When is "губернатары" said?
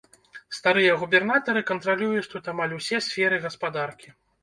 1.01-1.63